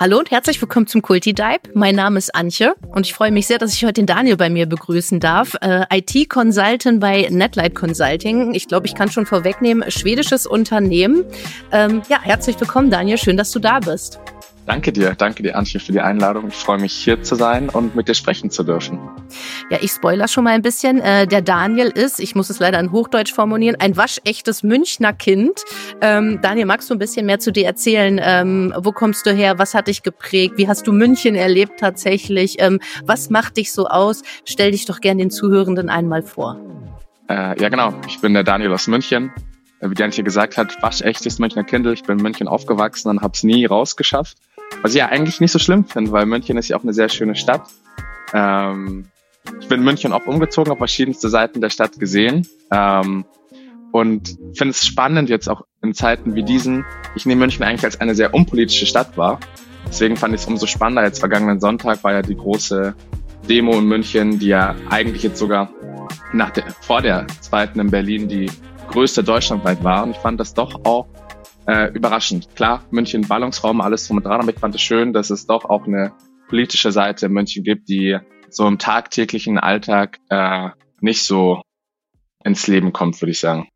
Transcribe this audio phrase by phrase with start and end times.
[0.00, 1.58] Hallo und herzlich willkommen zum Kulti Dive.
[1.74, 4.48] Mein Name ist Antje und ich freue mich sehr, dass ich heute den Daniel bei
[4.48, 5.56] mir begrüßen darf.
[5.60, 8.54] Äh, IT-Consultant bei Netlight Consulting.
[8.54, 11.24] Ich glaube, ich kann schon vorwegnehmen, schwedisches Unternehmen.
[11.72, 13.18] Ähm, ja, herzlich willkommen, Daniel.
[13.18, 14.20] Schön, dass du da bist.
[14.68, 16.48] Danke dir, danke dir, Antje, für die Einladung.
[16.48, 18.98] Ich freue mich, hier zu sein und mit dir sprechen zu dürfen.
[19.70, 21.00] Ja, ich spoiler schon mal ein bisschen.
[21.00, 25.64] Äh, der Daniel ist, ich muss es leider in Hochdeutsch formulieren, ein waschechtes Münchner Kind.
[26.02, 28.20] Ähm, Daniel, magst du ein bisschen mehr zu dir erzählen?
[28.22, 29.58] Ähm, wo kommst du her?
[29.58, 30.58] Was hat dich geprägt?
[30.58, 32.56] Wie hast du München erlebt tatsächlich?
[32.58, 34.22] Ähm, was macht dich so aus?
[34.44, 36.60] Stell dich doch gern den Zuhörenden einmal vor.
[37.30, 37.94] Äh, ja, genau.
[38.06, 39.32] Ich bin der Daniel aus München.
[39.80, 41.86] Äh, wie Antje gesagt hat, waschechtes Münchner Kind.
[41.86, 44.36] Ich bin in München aufgewachsen und habe es nie rausgeschafft.
[44.82, 47.08] Was ich ja eigentlich nicht so schlimm finde, weil München ist ja auch eine sehr
[47.08, 47.68] schöne Stadt.
[48.32, 49.06] Ähm,
[49.60, 52.46] ich bin in München auch umgezogen, auf verschiedenste Seiten der Stadt gesehen.
[52.70, 53.24] Ähm,
[53.90, 56.84] und finde es spannend jetzt auch in Zeiten wie diesen.
[57.14, 59.40] Ich nehme München eigentlich als eine sehr unpolitische Stadt wahr.
[59.86, 61.04] Deswegen fand ich es umso spannender.
[61.04, 62.94] Jetzt vergangenen Sonntag war ja die große
[63.48, 65.70] Demo in München, die ja eigentlich jetzt sogar
[66.32, 68.50] nach der, vor der zweiten in Berlin die
[68.90, 70.02] größte deutschlandweit war.
[70.02, 71.06] Und ich fand das doch auch
[71.68, 72.48] äh, überraschend.
[72.56, 75.66] Klar, München Ballungsraum, alles drum und dran, aber ich fand es schön, dass es doch
[75.66, 76.12] auch eine
[76.48, 81.60] politische Seite in München gibt, die so im tagtäglichen Alltag äh, nicht so
[82.42, 83.68] ins Leben kommt, würde ich sagen.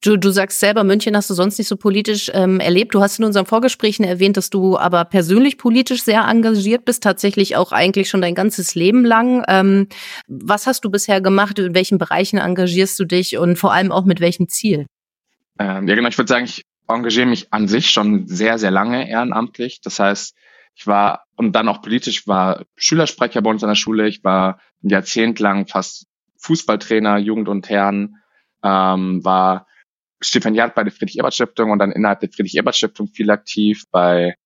[0.00, 2.94] Du, du sagst selber, München hast du sonst nicht so politisch ähm, erlebt.
[2.94, 7.56] Du hast in unseren Vorgesprächen erwähnt, dass du aber persönlich politisch sehr engagiert bist, tatsächlich
[7.56, 9.44] auch eigentlich schon dein ganzes Leben lang.
[9.48, 9.88] Ähm,
[10.28, 11.58] was hast du bisher gemacht?
[11.58, 14.86] In welchen Bereichen engagierst du dich und vor allem auch mit welchem Ziel?
[15.58, 16.08] Ähm, ja, genau.
[16.08, 19.80] Ich würde sagen, ich engagiere mich an sich schon sehr, sehr lange ehrenamtlich.
[19.82, 20.34] Das heißt,
[20.74, 24.08] ich war und dann auch politisch, war Schülersprecher bei uns an der Schule.
[24.08, 26.06] Ich war ein Jahrzehnt lang fast
[26.38, 28.16] Fußballtrainer, Jugend und Herren,
[28.62, 29.66] ähm, war
[30.20, 34.36] Stipendiat bei der Friedrich-Ebert-Stiftung und dann innerhalb der Friedrich-Ebert-Stiftung viel aktiv bei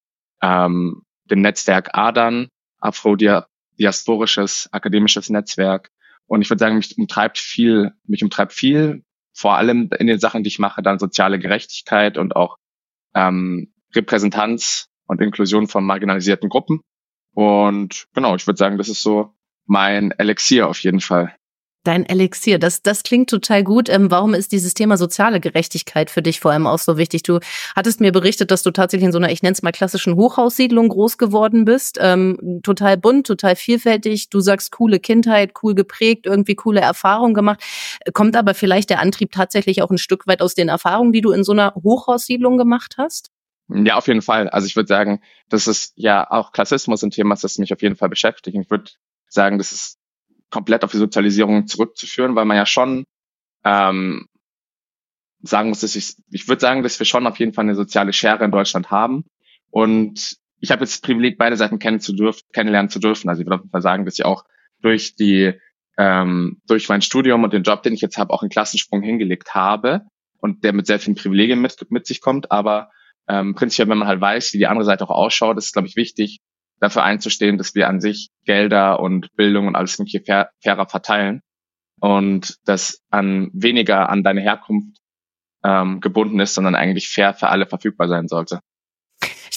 [0.43, 2.49] ähm, dem Netzwerk ADAN,
[2.79, 5.91] Afro-Diasporisches Akademisches Netzwerk.
[6.27, 10.43] Und ich würde sagen, mich umtreibt viel, mich umtreibt viel vor allem in den Sachen,
[10.43, 12.59] die ich mache, dann soziale Gerechtigkeit und auch
[13.15, 16.81] ähm, Repräsentanz und Inklusion von marginalisierten Gruppen.
[17.35, 19.35] Und genau, ich würde sagen, das ist so
[19.65, 21.35] mein Elixier auf jeden Fall.
[21.85, 23.89] Dein Elixier, das, das klingt total gut.
[23.89, 27.25] Ähm, warum ist dieses Thema soziale Gerechtigkeit für dich vor allem auch so wichtig?
[27.25, 27.41] Du
[27.75, 30.89] hattest mir berichtet, dass du tatsächlich in so einer, ich nenne es mal klassischen Hochhaussiedlung
[30.89, 31.99] groß geworden bist.
[32.01, 34.31] Ähm, total bunt, total vielfältig.
[34.31, 37.61] Du sagst coole Kindheit, cool geprägt, irgendwie coole Erfahrungen gemacht.
[38.13, 41.33] Kommt aber vielleicht der Antrieb tatsächlich auch ein Stück weit aus den Erfahrungen, die du
[41.33, 43.31] in so einer Hochhaussiedlung gemacht hast?
[43.69, 44.49] Ja, auf jeden Fall.
[44.49, 47.97] Also ich würde sagen, das ist ja auch Klassismus ein Thema, das mich auf jeden
[47.97, 48.57] Fall beschäftigt.
[48.57, 48.91] Ich würde
[49.29, 49.99] sagen, das ist
[50.53, 53.05] komplett auf die Sozialisierung zurückzuführen, weil man ja schon
[53.65, 54.29] ähm,
[55.43, 58.13] sagen muss, dass ich, ich würde sagen, dass wir schon auf jeden Fall eine soziale
[58.13, 59.25] Schere in Deutschland haben.
[59.71, 63.29] Und ich habe jetzt das Privileg, beide Seiten kennen zu dürfen, kennenlernen zu dürfen.
[63.29, 64.45] Also ich würde auf jeden Fall sagen, dass ich auch
[64.81, 65.55] durch die
[65.99, 69.55] ähm, durch mein Studium und den Job, den ich jetzt habe, auch einen Klassensprung hingelegt
[69.55, 70.03] habe
[70.39, 72.51] und der mit sehr vielen Privilegien mit, mit sich kommt.
[72.51, 72.91] Aber
[73.29, 75.89] ähm, prinzipiell, wenn man halt weiß, wie die andere Seite auch ausschaut, ist es, glaube
[75.89, 76.41] ich, wichtig,
[76.83, 81.41] dafür einzustehen, dass wir an sich Gelder und Bildung und alles mögliche fair, fairer verteilen
[82.01, 84.99] und das an weniger an deine Herkunft
[85.65, 88.61] ähm, gebunden ist, sondern eigentlich fair für alle verfügbar sein sollte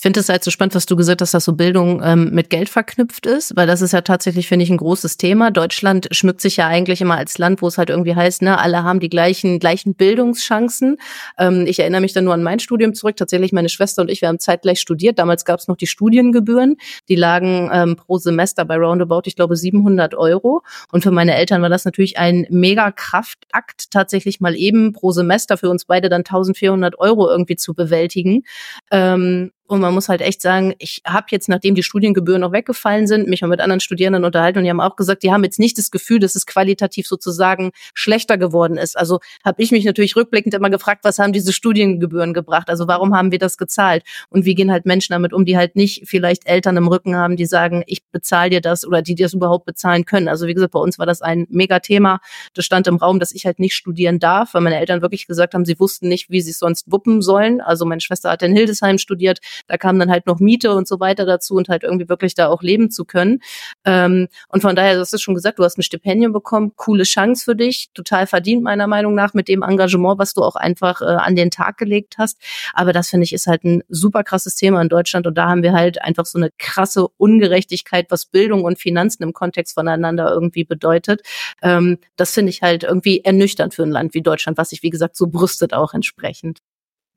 [0.05, 2.69] finde es halt so spannend, was du gesagt hast, dass so Bildung ähm, mit Geld
[2.69, 5.49] verknüpft ist, weil das ist ja tatsächlich, finde ich, ein großes Thema.
[5.49, 8.83] Deutschland schmückt sich ja eigentlich immer als Land, wo es halt irgendwie heißt, ne, alle
[8.83, 10.97] haben die gleichen, gleichen Bildungschancen.
[11.39, 13.15] Ähm, ich erinnere mich dann nur an mein Studium zurück.
[13.15, 15.17] Tatsächlich, meine Schwester und ich, wir haben zeitgleich studiert.
[15.17, 16.77] Damals gab es noch die Studiengebühren.
[17.09, 20.61] Die lagen ähm, pro Semester bei roundabout, ich glaube, 700 Euro.
[20.91, 25.57] Und für meine Eltern war das natürlich ein mega Kraftakt, tatsächlich mal eben pro Semester
[25.57, 28.43] für uns beide dann 1400 Euro irgendwie zu bewältigen.
[28.91, 33.07] Ähm, und man muss halt echt sagen, ich habe jetzt, nachdem die Studiengebühren noch weggefallen
[33.07, 35.57] sind, mich mal mit anderen Studierenden unterhalten und die haben auch gesagt, die haben jetzt
[35.57, 38.95] nicht das Gefühl, dass es qualitativ sozusagen schlechter geworden ist.
[38.95, 42.69] Also habe ich mich natürlich rückblickend immer gefragt, was haben diese Studiengebühren gebracht?
[42.69, 44.03] Also warum haben wir das gezahlt?
[44.29, 47.35] Und wie gehen halt Menschen damit um, die halt nicht vielleicht Eltern im Rücken haben,
[47.35, 50.27] die sagen, ich bezahle dir das oder die dir das überhaupt bezahlen können.
[50.27, 52.19] Also wie gesagt, bei uns war das ein Megathema.
[52.53, 55.55] Das stand im Raum, dass ich halt nicht studieren darf, weil meine Eltern wirklich gesagt
[55.55, 57.61] haben, sie wussten nicht, wie sie es sonst wuppen sollen.
[57.61, 60.99] Also meine Schwester hat in Hildesheim studiert da kam dann halt noch Miete und so
[60.99, 63.39] weiter dazu und halt irgendwie wirklich da auch leben zu können.
[63.85, 67.43] Ähm, und von daher, das ist schon gesagt, du hast ein Stipendium bekommen, coole Chance
[67.45, 71.05] für dich, total verdient meiner Meinung nach mit dem Engagement, was du auch einfach äh,
[71.05, 72.37] an den Tag gelegt hast.
[72.73, 75.63] Aber das finde ich ist halt ein super krasses Thema in Deutschland und da haben
[75.63, 80.63] wir halt einfach so eine krasse Ungerechtigkeit, was Bildung und Finanzen im Kontext voneinander irgendwie
[80.63, 81.21] bedeutet.
[81.61, 84.89] Ähm, das finde ich halt irgendwie ernüchternd für ein Land wie Deutschland, was sich wie
[84.89, 86.59] gesagt so brüstet auch entsprechend.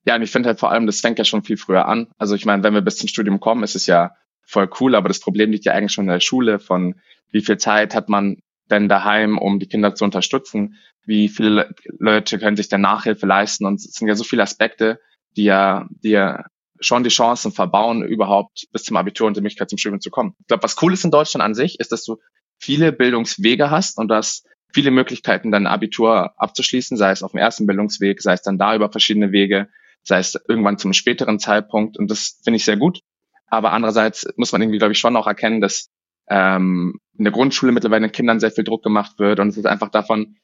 [0.05, 2.07] Ja, und ich finde halt vor allem, das fängt ja schon viel früher an.
[2.17, 4.15] Also ich meine, wenn wir bis zum Studium kommen, ist es ja
[4.45, 6.95] voll cool, aber das Problem liegt ja eigentlich schon in der Schule von
[7.31, 8.37] wie viel Zeit hat man
[8.71, 10.75] denn daheim, um die Kinder zu unterstützen?
[11.05, 13.65] Wie viele Leute können sich denn Nachhilfe leisten?
[13.65, 14.99] Und es sind ja so viele Aspekte,
[15.35, 16.45] die ja, die ja
[16.79, 20.35] schon die Chancen verbauen, überhaupt bis zum Abitur und die Möglichkeit zum Studium zu kommen.
[20.39, 22.17] Ich glaube, was cool ist in Deutschland an sich, ist, dass du
[22.57, 27.39] viele Bildungswege hast und du hast viele Möglichkeiten, dein Abitur abzuschließen, sei es auf dem
[27.39, 29.69] ersten Bildungsweg, sei es dann da über verschiedene Wege,
[30.09, 31.97] sei es irgendwann zum späteren Zeitpunkt.
[31.97, 32.99] Und das finde ich sehr gut.
[33.47, 35.89] Aber andererseits muss man irgendwie, glaube ich, schon auch erkennen, dass
[36.29, 39.65] ähm, in der Grundschule mittlerweile den Kindern sehr viel Druck gemacht wird und es ist
[39.65, 40.35] einfach davon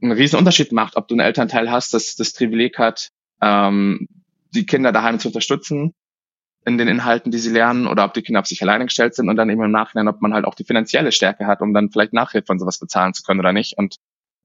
[0.00, 3.10] einen riesen Unterschied macht, ob du einen Elternteil hast, das das Privileg hat,
[3.40, 4.06] ähm,
[4.54, 5.94] die Kinder daheim zu unterstützen
[6.66, 9.28] in den Inhalten, die sie lernen, oder ob die Kinder auf sich alleine gestellt sind
[9.28, 11.90] und dann eben im Nachhinein, ob man halt auch die finanzielle Stärke hat, um dann
[11.90, 13.78] vielleicht Nachhilfe und sowas bezahlen zu können oder nicht.
[13.78, 13.96] Und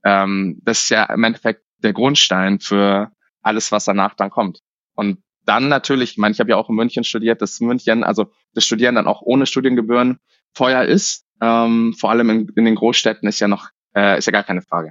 [0.04, 3.12] ähm, das ist ja im Endeffekt der Grundstein für
[3.46, 4.60] alles, was danach dann kommt.
[4.96, 8.32] Und dann natürlich, ich meine, ich habe ja auch in München studiert, dass München, also
[8.54, 10.20] das Studieren dann auch ohne Studiengebühren
[10.54, 14.32] teuer ist, ähm, vor allem in, in den Großstädten, ist ja noch, äh, ist ja
[14.32, 14.90] gar keine Frage.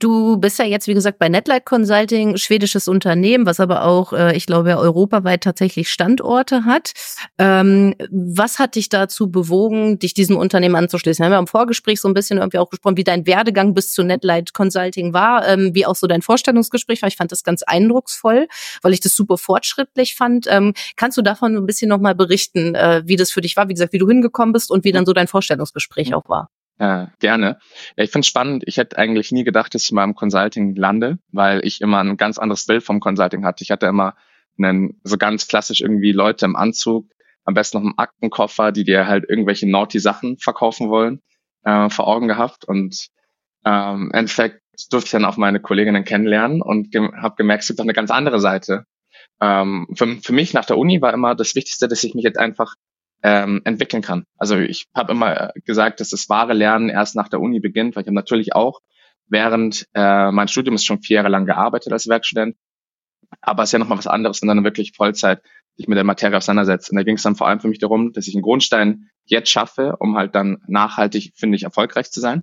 [0.00, 4.34] Du bist ja jetzt, wie gesagt, bei Netlight Consulting, schwedisches Unternehmen, was aber auch, äh,
[4.34, 6.92] ich glaube, europaweit tatsächlich Standorte hat.
[7.36, 11.22] Ähm, was hat dich dazu bewogen, dich diesem Unternehmen anzuschließen?
[11.22, 13.92] Wir haben ja im Vorgespräch so ein bisschen irgendwie auch gesprochen, wie dein Werdegang bis
[13.92, 17.08] zu Netlight Consulting war, ähm, wie auch so dein Vorstellungsgespräch war.
[17.08, 18.48] Ich fand das ganz eindrucksvoll,
[18.80, 20.46] weil ich das super fortschrittlich fand.
[20.48, 23.68] Ähm, kannst du davon ein bisschen nochmal berichten, äh, wie das für dich war?
[23.68, 26.48] Wie gesagt, wie du hingekommen bist und wie dann so dein Vorstellungsgespräch auch war?
[26.80, 27.58] Ja, gerne.
[27.96, 28.62] Ich finde spannend.
[28.66, 32.16] Ich hätte eigentlich nie gedacht, dass ich mal im Consulting lande, weil ich immer ein
[32.16, 33.62] ganz anderes Bild vom Consulting hatte.
[33.62, 34.14] Ich hatte immer
[34.58, 37.06] einen, so ganz klassisch irgendwie Leute im Anzug,
[37.44, 41.20] am besten noch einen Aktenkoffer, die dir halt irgendwelche naughty Sachen verkaufen wollen,
[41.64, 42.64] äh, vor Augen gehabt.
[42.64, 43.08] Und
[43.66, 47.68] ähm, im Endeffekt durfte ich dann auch meine Kolleginnen kennenlernen und ge habe gemerkt, es
[47.68, 48.86] gibt auch eine ganz andere Seite.
[49.42, 52.38] Ähm, für, für mich nach der Uni war immer das Wichtigste, dass ich mich jetzt
[52.38, 52.74] einfach
[53.22, 54.24] ähm, entwickeln kann.
[54.38, 58.02] Also ich habe immer gesagt, dass das wahre Lernen erst nach der Uni beginnt, weil
[58.02, 58.80] ich habe natürlich auch
[59.28, 62.56] während äh, mein Studium ist schon vier Jahre lang gearbeitet als Werkstudent,
[63.40, 65.42] aber es ist ja nochmal was anderes, wenn dann wirklich Vollzeit
[65.76, 66.90] sich mit der Materie auseinandersetzt.
[66.90, 69.50] Und da ging es dann vor allem für mich darum, dass ich einen Grundstein jetzt
[69.50, 72.42] schaffe, um halt dann nachhaltig, finde ich, erfolgreich zu sein.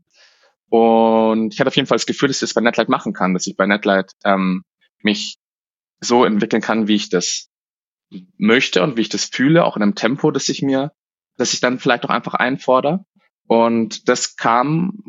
[0.70, 3.34] Und ich hatte auf jeden Fall das Gefühl, dass ich das bei Netlight machen kann,
[3.34, 4.64] dass ich bei Netlight ähm,
[5.02, 5.38] mich
[6.00, 7.50] so entwickeln kann, wie ich das
[8.38, 10.92] möchte und wie ich das fühle, auch in einem Tempo, das ich mir,
[11.38, 13.06] dass ich dann vielleicht auch einfach einfordere.
[13.48, 15.04] Und das kam,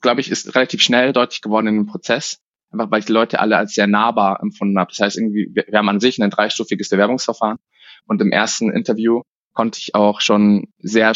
[0.00, 2.40] glaube ich, ist relativ schnell deutlich geworden in dem Prozess,
[2.70, 4.90] einfach weil ich die Leute alle als sehr nahbar empfunden habe.
[4.90, 7.58] Das heißt, irgendwie, wir, haben an sich ein dreistufiges Bewerbungsverfahren
[8.06, 11.12] und im ersten Interview konnte ich auch schon sehr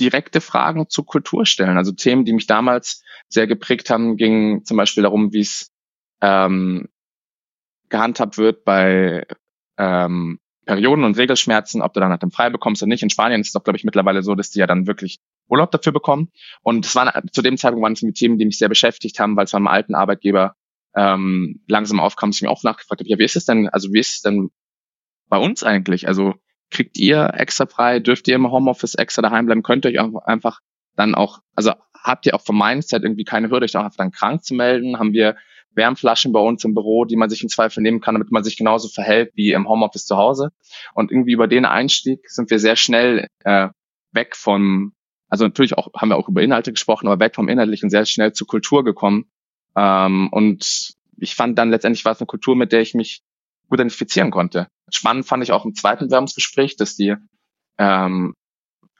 [0.00, 1.76] direkte Fragen zur Kultur stellen.
[1.76, 5.72] Also Themen, die mich damals sehr geprägt haben, gingen zum Beispiel darum, wie es
[6.20, 6.88] ähm,
[7.88, 9.26] gehandhabt wird bei
[9.78, 13.02] ähm, Perioden und Regelschmerzen, ob du dann halt im frei bekommst oder nicht.
[13.02, 15.70] In Spanien ist es doch, glaube ich, mittlerweile so, dass die ja dann wirklich Urlaub
[15.70, 16.30] dafür bekommen.
[16.62, 19.36] Und es waren zu dem Zeitpunkt waren es die Themen, die mich sehr beschäftigt haben,
[19.36, 20.54] weil es von meinem alten Arbeitgeber
[20.94, 23.92] ähm, langsam aufkam, dass ich mir auch nachgefragt habe, ja, wie ist es denn, also
[23.92, 24.50] wie ist es denn
[25.28, 26.06] bei uns eigentlich?
[26.06, 26.34] Also
[26.70, 30.60] kriegt ihr extra frei, dürft ihr im Homeoffice extra daheim bleiben, könnt ihr euch einfach
[30.96, 34.12] dann auch, also habt ihr auch von Mindset irgendwie keine Hürde, euch auch einfach dann
[34.12, 34.98] krank zu melden?
[34.98, 35.36] Haben wir
[35.78, 38.58] Wärmflaschen bei uns im Büro, die man sich im Zweifel nehmen kann, damit man sich
[38.58, 40.52] genauso verhält wie im Homeoffice zu Hause.
[40.92, 43.68] Und irgendwie über den Einstieg sind wir sehr schnell äh,
[44.12, 44.92] weg vom,
[45.28, 48.34] also natürlich auch haben wir auch über Inhalte gesprochen, aber weg vom Inhaltlichen sehr schnell
[48.34, 49.30] zur Kultur gekommen.
[49.74, 53.22] Ähm, und ich fand dann letztendlich war es eine Kultur, mit der ich mich
[53.68, 54.68] gut identifizieren konnte.
[54.90, 57.14] Spannend fand ich auch im zweiten Werbungsgespräch, dass die
[57.78, 58.34] ähm,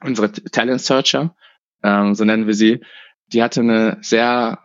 [0.00, 1.35] unsere Talent Searcher,
[1.83, 2.81] ähm, so nennen wir sie,
[3.33, 4.62] die hatte eine sehr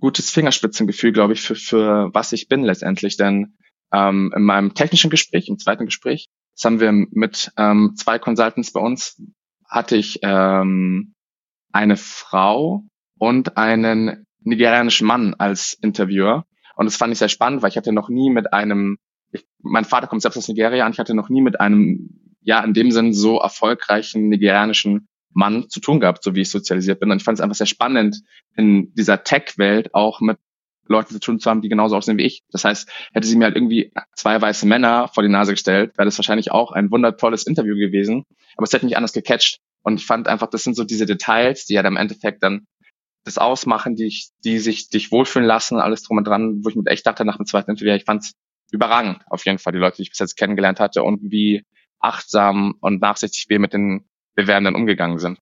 [0.00, 3.16] gutes Fingerspitzengefühl, glaube ich, für, für was ich bin letztendlich.
[3.16, 3.56] Denn
[3.92, 8.72] ähm, in meinem technischen Gespräch, im zweiten Gespräch, das haben wir mit ähm, zwei Consultants
[8.72, 9.20] bei uns,
[9.68, 11.14] hatte ich ähm,
[11.72, 12.84] eine Frau
[13.18, 16.46] und einen nigerianischen Mann als Interviewer.
[16.76, 18.98] Und das fand ich sehr spannend, weil ich hatte noch nie mit einem,
[19.32, 22.62] ich, mein Vater kommt selbst aus Nigeria und ich hatte noch nie mit einem, ja,
[22.62, 27.10] in dem Sinn so erfolgreichen nigerianischen Mann zu tun gehabt, so wie ich sozialisiert bin.
[27.10, 28.22] Und ich fand es einfach sehr spannend,
[28.56, 30.38] in dieser Tech-Welt auch mit
[30.86, 32.42] Leuten zu tun zu haben, die genauso aussehen wie ich.
[32.50, 36.06] Das heißt, hätte sie mir halt irgendwie zwei weiße Männer vor die Nase gestellt, wäre
[36.06, 38.24] das wahrscheinlich auch ein wundervolles Interview gewesen.
[38.56, 39.60] Aber es hätte mich anders gecatcht.
[39.82, 42.66] Und ich fand einfach, das sind so diese Details, die ja dann im Endeffekt dann
[43.24, 46.76] das ausmachen, die, ich, die sich dich wohlfühlen lassen, alles drum und dran, wo ich
[46.76, 48.32] mit echt dachte nach dem zweiten Interview, ich fand es
[48.70, 51.64] überragend, auf jeden Fall, die Leute, die ich bis jetzt kennengelernt hatte und wie
[52.00, 55.38] achtsam und nachsichtig wir mit den Bewerbenden umgegangen sind.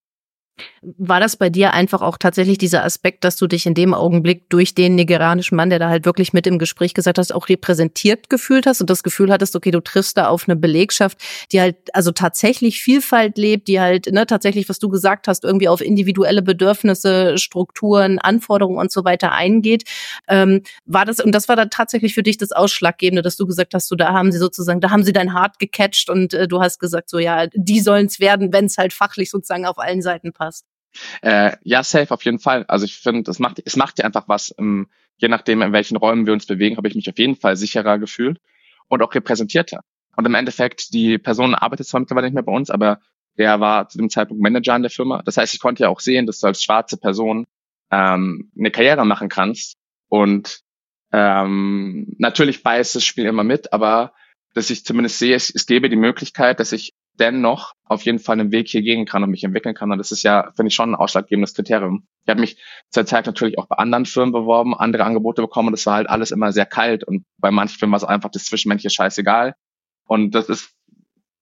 [0.83, 4.51] War das bei dir einfach auch tatsächlich dieser Aspekt, dass du dich in dem Augenblick
[4.51, 8.29] durch den nigerianischen Mann, der da halt wirklich mit im Gespräch gesagt hast, auch repräsentiert
[8.29, 11.19] gefühlt hast und das Gefühl hattest, okay, du triffst da auf eine Belegschaft,
[11.53, 15.69] die halt also tatsächlich Vielfalt lebt, die halt ne, tatsächlich, was du gesagt hast, irgendwie
[15.69, 19.85] auf individuelle Bedürfnisse, Strukturen, Anforderungen und so weiter eingeht.
[20.29, 23.73] Ähm, war das und das war dann tatsächlich für dich das Ausschlaggebende, dass du gesagt
[23.75, 26.61] hast, so da haben sie sozusagen, da haben sie dein Hart gecatcht und äh, du
[26.61, 30.03] hast gesagt, so ja, die sollen es werden, wenn es halt fachlich sozusagen auf allen
[30.03, 30.52] Seiten passt.
[31.23, 32.65] Äh, ja, safe auf jeden Fall.
[32.69, 34.55] Also ich finde, es macht, es macht ja einfach was.
[34.59, 37.57] Ähm, je nachdem, in welchen Räumen wir uns bewegen, habe ich mich auf jeden Fall
[37.57, 38.41] sicherer gefühlt
[38.89, 39.81] und auch repräsentierter.
[40.17, 43.01] Und im Endeffekt, die Person arbeitet zwar mittlerweile nicht mehr bei uns, aber
[43.39, 45.23] der war zu dem Zeitpunkt Manager in der Firma.
[45.23, 47.47] Das heißt, ich konnte ja auch sehen, dass du als schwarze Person
[47.91, 49.77] ähm, eine Karriere machen kannst.
[50.09, 50.61] Und
[51.13, 54.13] ähm, natürlich beißt das Spiel immer mit, aber
[54.55, 58.41] dass ich zumindest sehe, es, es gäbe die Möglichkeit, dass ich dennoch auf jeden Fall
[58.41, 59.93] einen Weg hier gehen kann und mich entwickeln kann.
[59.93, 62.07] Und das ist ja, finde ich, schon ein ausschlaggebendes Kriterium.
[62.25, 62.57] Ich habe mich
[62.91, 66.09] zur Zeit natürlich auch bei anderen Firmen beworben, andere Angebote bekommen und das war halt
[66.09, 67.05] alles immer sehr kalt.
[67.05, 69.55] Und bei manchen Firmen war es einfach das Zwischenmenschliche scheißegal.
[70.07, 70.71] Und das ist,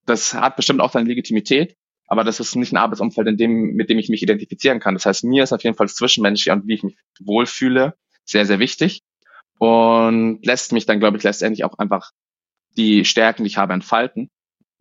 [0.07, 3.89] das hat bestimmt auch seine Legitimität, aber das ist nicht ein Arbeitsumfeld, in dem, mit
[3.89, 4.95] dem ich mich identifizieren kann.
[4.95, 8.47] Das heißt, mir ist auf jeden Fall das Zwischenmenschliche und wie ich mich wohlfühle sehr,
[8.47, 9.03] sehr wichtig
[9.59, 12.13] und lässt mich dann, glaube ich, letztendlich auch einfach
[12.77, 14.31] die Stärken, die ich habe, entfalten.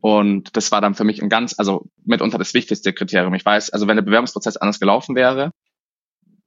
[0.01, 3.33] Und das war dann für mich ein ganz, also mitunter das wichtigste Kriterium.
[3.33, 5.51] Ich weiß, also wenn der Bewerbungsprozess anders gelaufen wäre,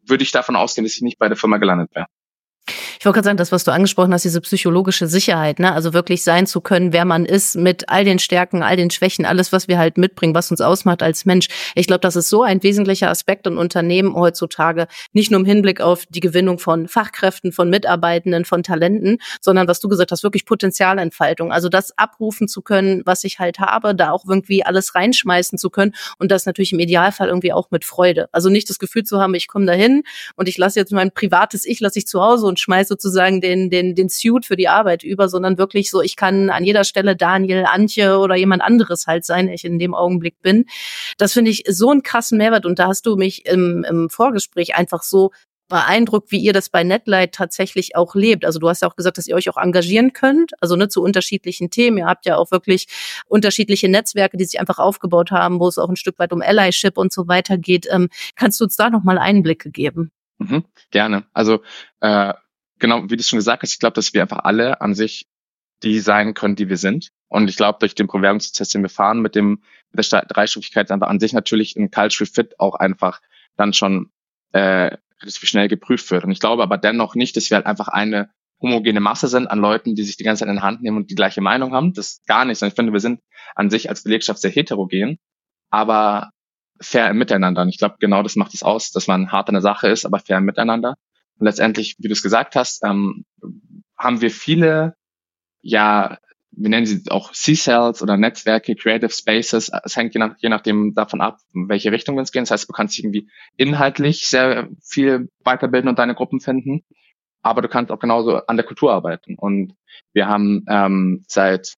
[0.06, 2.06] würde ich davon ausgehen, dass ich nicht bei der Firma gelandet wäre.
[3.02, 5.72] Ich wollte gerade sagen, das, was du angesprochen hast, diese psychologische Sicherheit, ne?
[5.72, 9.26] Also wirklich sein zu können, wer man ist, mit all den Stärken, all den Schwächen,
[9.26, 11.48] alles, was wir halt mitbringen, was uns ausmacht als Mensch.
[11.74, 15.80] Ich glaube, das ist so ein wesentlicher Aspekt in Unternehmen heutzutage, nicht nur im Hinblick
[15.80, 20.44] auf die Gewinnung von Fachkräften, von Mitarbeitenden, von Talenten, sondern was du gesagt hast, wirklich
[20.44, 21.50] Potenzialentfaltung.
[21.50, 25.70] Also das abrufen zu können, was ich halt habe, da auch irgendwie alles reinschmeißen zu
[25.70, 28.28] können und das natürlich im Idealfall irgendwie auch mit Freude.
[28.30, 30.04] Also nicht das Gefühl zu haben, ich komme dahin
[30.36, 33.70] und ich lasse jetzt mein privates Ich lasse ich zu Hause und schmeiße sozusagen den,
[33.70, 37.16] den, den Suit für die Arbeit über, sondern wirklich so, ich kann an jeder Stelle
[37.16, 40.66] Daniel, Antje oder jemand anderes halt sein, ich in dem Augenblick bin.
[41.16, 44.74] Das finde ich so einen krassen Mehrwert und da hast du mich im, im Vorgespräch
[44.76, 45.30] einfach so
[45.68, 48.44] beeindruckt, wie ihr das bei Netlight tatsächlich auch lebt.
[48.44, 51.02] Also du hast ja auch gesagt, dass ihr euch auch engagieren könnt, also ne, zu
[51.02, 51.96] unterschiedlichen Themen.
[51.96, 52.88] Ihr habt ja auch wirklich
[53.26, 56.98] unterschiedliche Netzwerke, die sich einfach aufgebaut haben, wo es auch ein Stück weit um Allyship
[56.98, 57.86] und so weiter geht.
[57.90, 60.10] Ähm, kannst du uns da nochmal Einblicke geben?
[60.36, 61.24] Mhm, gerne.
[61.32, 61.62] Also
[62.00, 62.34] äh,
[62.82, 65.26] genau, wie du schon gesagt hast, ich glaube, dass wir einfach alle an sich
[65.82, 67.10] die sein können, die wir sind.
[67.28, 71.08] Und ich glaube, durch den Bewerbungsprozess, den wir fahren, mit dem mit der Dreistufigkeit einfach
[71.08, 73.20] an sich natürlich ein Cultural Fit auch einfach
[73.56, 74.10] dann schon
[74.52, 76.24] äh, relativ schnell geprüft wird.
[76.24, 79.58] Und ich glaube aber dennoch nicht, dass wir halt einfach eine homogene Masse sind an
[79.58, 81.94] Leuten, die sich die ganze Zeit in die Hand nehmen und die gleiche Meinung haben.
[81.94, 82.62] Das ist gar nicht.
[82.62, 83.20] Ich finde, wir sind
[83.54, 85.18] an sich als Belegschaft sehr heterogen,
[85.70, 86.30] aber
[86.80, 87.62] fair im Miteinander.
[87.62, 90.04] Und ich glaube, genau das macht es aus, dass man hart an der Sache ist,
[90.04, 90.96] aber fair im Miteinander.
[91.42, 93.24] Und letztendlich, wie du es gesagt hast, ähm,
[93.98, 94.94] haben wir viele,
[95.60, 96.18] ja,
[96.52, 99.68] wir nennen sie auch C-Cells oder Netzwerke, Creative Spaces.
[99.82, 102.42] Es hängt je, nach, je nachdem davon ab, in welche Richtung wir uns gehen.
[102.42, 106.84] Das heißt, du kannst irgendwie inhaltlich sehr viel weiterbilden und deine Gruppen finden,
[107.42, 109.34] aber du kannst auch genauso an der Kultur arbeiten.
[109.36, 109.74] Und
[110.12, 111.74] wir haben ähm, seit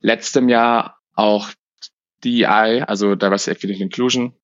[0.00, 1.50] letztem Jahr auch
[2.24, 4.34] DEI, also Diversity, Equity and Inclusion,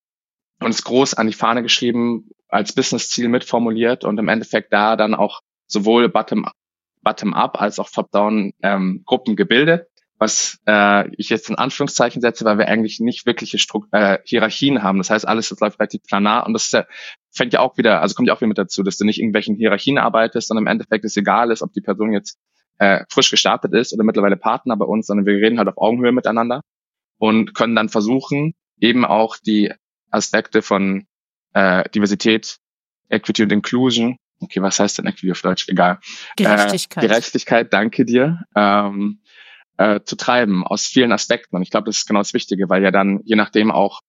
[0.59, 5.41] uns groß an die Fahne geschrieben, als Business-Ziel mitformuliert und im Endeffekt da dann auch
[5.67, 6.47] sowohl bottom,
[7.01, 12.57] bottom als auch top-down ähm, Gruppen gebildet, was äh, ich jetzt in Anführungszeichen setze, weil
[12.57, 14.99] wir eigentlich nicht wirkliche Stru äh, Hierarchien haben.
[14.99, 16.85] Das heißt, alles läuft relativ planar und das ja,
[17.31, 19.55] fängt ja auch wieder, also kommt ja auch wieder mit dazu, dass du nicht irgendwelchen
[19.55, 22.39] Hierarchien arbeitest, sondern im Endeffekt ist egal ist, ob die Person jetzt
[22.77, 26.11] äh, frisch gestartet ist oder mittlerweile Partner bei uns, sondern wir reden halt auf Augenhöhe
[26.11, 26.61] miteinander
[27.17, 29.73] und können dann versuchen, eben auch die
[30.15, 31.05] Aspekte von
[31.53, 32.57] äh, Diversität,
[33.09, 34.17] Equity und Inclusion.
[34.39, 35.67] Okay, was heißt denn Equity auf Deutsch?
[35.69, 35.99] Egal.
[36.35, 37.03] Gerechtigkeit.
[37.03, 38.41] Äh, Gerechtigkeit, danke dir.
[38.55, 39.21] Ähm,
[39.77, 41.55] äh, zu treiben aus vielen Aspekten.
[41.55, 44.01] Und ich glaube, das ist genau das Wichtige, weil ja dann je nachdem auch,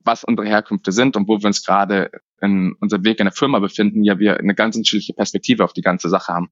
[0.00, 3.58] was unsere Herkünfte sind und wo wir uns gerade in unserem Weg in der Firma
[3.58, 6.50] befinden, ja wir eine ganz unterschiedliche Perspektive auf die ganze Sache haben.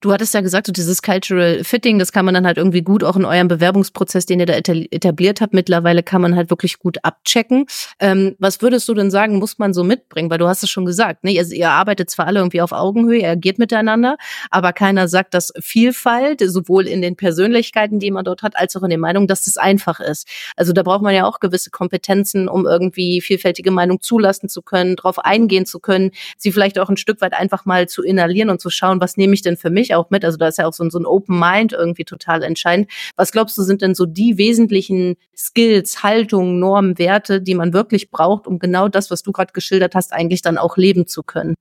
[0.00, 3.02] Du hattest ja gesagt, so dieses Cultural Fitting, das kann man dann halt irgendwie gut
[3.02, 6.98] auch in eurem Bewerbungsprozess, den ihr da etabliert habt, mittlerweile kann man halt wirklich gut
[7.02, 7.66] abchecken.
[7.98, 10.30] Ähm, was würdest du denn sagen, muss man so mitbringen?
[10.30, 11.36] Weil du hast es schon gesagt, ne?
[11.36, 14.18] Also ihr arbeitet zwar alle irgendwie auf Augenhöhe, ihr agiert miteinander,
[14.52, 18.84] aber keiner sagt, dass Vielfalt, sowohl in den Persönlichkeiten, die man dort hat, als auch
[18.84, 20.28] in den Meinungen, dass das einfach ist.
[20.54, 24.94] Also da braucht man ja auch gewisse Kompetenzen, um irgendwie vielfältige Meinung zulassen zu können,
[24.94, 28.60] drauf eingehen zu können, sie vielleicht auch ein Stück weit einfach mal zu inhalieren und
[28.60, 30.24] zu schauen, was nehme ich denn für mich ich auch mit.
[30.24, 32.90] Also da ist ja auch so, so ein Open Mind irgendwie total entscheidend.
[33.16, 38.10] Was glaubst du, sind denn so die wesentlichen Skills, Haltungen, Normen, Werte, die man wirklich
[38.10, 41.54] braucht, um genau das, was du gerade geschildert hast, eigentlich dann auch leben zu können?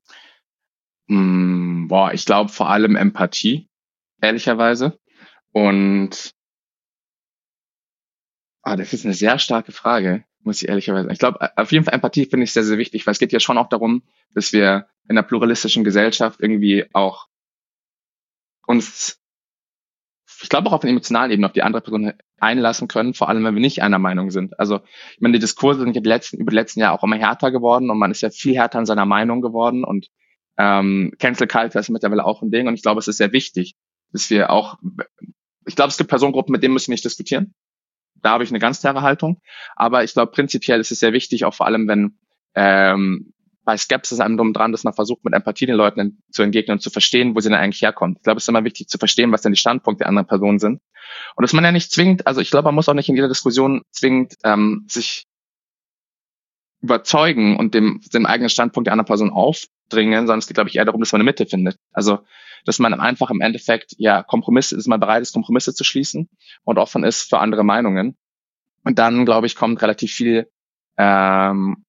[1.08, 3.68] Mm, boah, ich glaube vor allem Empathie,
[4.22, 5.00] ehrlicherweise.
[5.52, 6.32] Und
[8.62, 11.14] ah, das ist eine sehr starke Frage, muss ich ehrlicherweise sagen.
[11.14, 13.40] Ich glaube, auf jeden Fall Empathie finde ich sehr, sehr wichtig, weil es geht ja
[13.40, 14.04] schon auch darum,
[14.34, 17.28] dass wir in einer pluralistischen Gesellschaft irgendwie auch
[18.68, 19.20] uns,
[20.42, 23.44] ich glaube auch auf einer emotionalen Ebene, auf die andere Person einlassen können, vor allem
[23.44, 24.60] wenn wir nicht einer Meinung sind.
[24.60, 24.82] Also
[25.14, 27.52] ich meine, die Diskurse sind ja die letzten, über die letzten Jahre auch immer härter
[27.52, 30.08] geworden und man ist ja viel härter an seiner Meinung geworden und
[30.58, 33.76] ähm, Cancel Culture ist mittlerweile auch ein Ding und ich glaube, es ist sehr wichtig,
[34.12, 34.78] dass wir auch,
[35.66, 37.54] ich glaube, es gibt Personengruppen, mit denen müssen wir nicht diskutieren.
[38.22, 39.42] Da habe ich eine ganz klare Haltung.
[39.76, 42.18] Aber ich glaube, prinzipiell ist es sehr wichtig, auch vor allem, wenn
[42.56, 43.34] ähm,
[43.68, 46.80] bei Skepsis einem drum dran, dass man versucht, mit Empathie den Leuten zu entgegnen und
[46.80, 48.16] zu verstehen, wo sie denn eigentlich herkommen.
[48.16, 50.58] Ich glaube, es ist immer wichtig zu verstehen, was denn die Standpunkte der anderen Personen
[50.58, 50.80] sind.
[51.36, 53.28] Und dass man ja nicht zwingt, also ich glaube, man muss auch nicht in jeder
[53.28, 55.26] Diskussion zwingend ähm, sich
[56.82, 60.78] überzeugen und dem, dem eigenen Standpunkt der anderen Person aufdringen, sondern es geht, glaube ich,
[60.78, 61.76] eher darum, dass man eine Mitte findet.
[61.92, 62.20] Also,
[62.64, 66.30] dass man einfach im Endeffekt, ja, Kompromisse, dass man bereit ist, Kompromisse zu schließen
[66.64, 68.16] und offen ist für andere Meinungen.
[68.86, 70.50] Und dann, glaube ich, kommt relativ viel
[70.98, 71.84] ähm,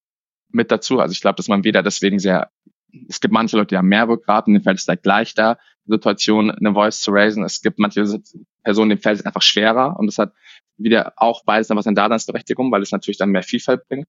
[0.50, 1.00] mit dazu.
[1.00, 2.50] Also ich glaube, dass man weder deswegen sehr,
[3.09, 6.50] es gibt manche Leute, die haben mehr Rückgrat und denen fällt es like leichter, Situation
[6.50, 7.45] eine Voice zu raisen.
[7.45, 8.05] Es gibt manche
[8.62, 10.33] Personen, denen fällt es einfach schwerer und das hat
[10.76, 14.07] wieder auch beides dann was in Daseinsberechtigung, weil es natürlich dann mehr Vielfalt bringt.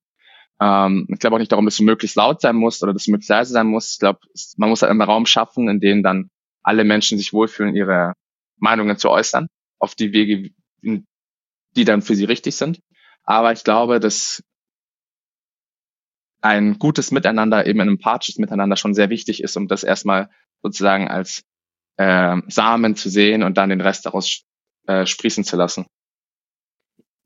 [0.62, 3.12] Ähm, ich glaube auch nicht darum, dass du möglichst laut sein musst oder dass du
[3.12, 3.94] möglichst leise sein musst.
[3.94, 4.20] Ich glaube,
[4.58, 6.30] man muss halt einen Raum schaffen, in dem dann
[6.62, 8.14] alle Menschen sich wohlfühlen, ihre
[8.58, 9.48] Meinungen zu äußern,
[9.80, 12.82] auf die Wege, die dann für sie richtig sind.
[13.24, 14.44] Aber ich glaube, dass
[16.42, 20.30] ein gutes Miteinander, eben ein empathisches Miteinander schon sehr wichtig ist, um das erstmal
[20.62, 21.44] sozusagen als
[21.98, 24.44] äh, Samen zu sehen und dann den Rest daraus
[24.88, 25.86] äh, sprießen zu lassen.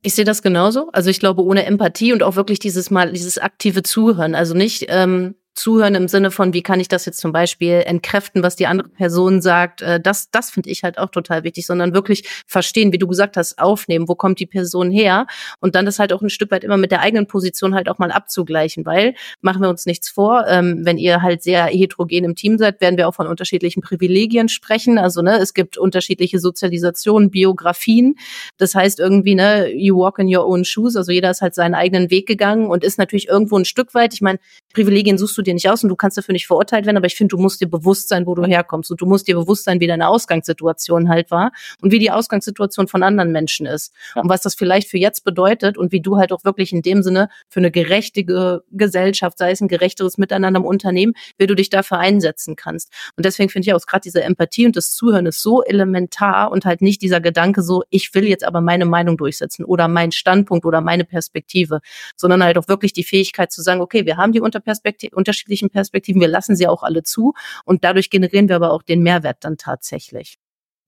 [0.02, 0.90] Ich sehe das genauso.
[0.92, 4.34] Also ich glaube, ohne Empathie und auch wirklich dieses mal, dieses aktive Zuhören.
[4.34, 8.42] Also nicht, ähm, zuhören im Sinne von, wie kann ich das jetzt zum Beispiel entkräften,
[8.42, 9.82] was die andere Person sagt.
[9.82, 13.36] Äh, das, das finde ich halt auch total wichtig, sondern wirklich verstehen, wie du gesagt
[13.36, 15.26] hast, aufnehmen, wo kommt die Person her
[15.60, 17.98] und dann das halt auch ein Stück weit immer mit der eigenen Position halt auch
[17.98, 22.34] mal abzugleichen, weil machen wir uns nichts vor, ähm, wenn ihr halt sehr heterogen im
[22.34, 24.98] Team seid, werden wir auch von unterschiedlichen Privilegien sprechen.
[24.98, 28.16] Also ne, es gibt unterschiedliche Sozialisationen, Biografien.
[28.56, 30.96] Das heißt irgendwie ne, you walk in your own shoes.
[30.96, 34.14] Also jeder ist halt seinen eigenen Weg gegangen und ist natürlich irgendwo ein Stück weit.
[34.14, 34.38] Ich meine,
[34.74, 37.14] Privilegien suchst du dir nicht aus und du kannst dafür nicht verurteilt werden, aber ich
[37.14, 39.80] finde, du musst dir bewusst sein, wo du herkommst und du musst dir bewusst sein,
[39.80, 44.22] wie deine Ausgangssituation halt war und wie die Ausgangssituation von anderen Menschen ist ja.
[44.22, 47.02] und was das vielleicht für jetzt bedeutet und wie du halt auch wirklich in dem
[47.02, 51.70] Sinne für eine gerechtige Gesellschaft, sei es ein gerechteres Miteinander im Unternehmen, wie du dich
[51.70, 52.92] dafür einsetzen kannst.
[53.16, 56.64] Und deswegen finde ich auch gerade diese Empathie und das Zuhören ist so elementar und
[56.64, 60.66] halt nicht dieser Gedanke so, ich will jetzt aber meine Meinung durchsetzen oder meinen Standpunkt
[60.66, 61.80] oder meine Perspektive,
[62.16, 66.20] sondern halt auch wirklich die Fähigkeit zu sagen, okay, wir haben die Unterperspektive, unterschiedlichen Perspektiven.
[66.20, 69.58] Wir lassen sie auch alle zu und dadurch generieren wir aber auch den Mehrwert dann
[69.58, 70.38] tatsächlich.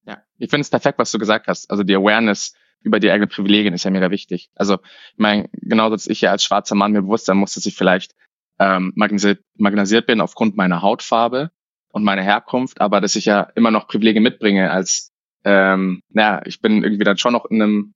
[0.07, 1.71] Ja, ich finde es perfekt, was du gesagt hast.
[1.71, 4.49] Also die Awareness über die eigenen Privilegien ist ja mega wichtig.
[4.55, 7.67] Also ich meine, genauso dass ich ja als schwarzer Mann mir bewusst sein muss, dass
[7.67, 8.15] ich vielleicht
[8.59, 11.51] ähm, marginalisiert bin aufgrund meiner Hautfarbe
[11.91, 15.13] und meiner Herkunft, aber dass ich ja immer noch Privilegien mitbringe als,
[15.45, 17.95] ähm, naja, ich bin irgendwie dann schon noch in einem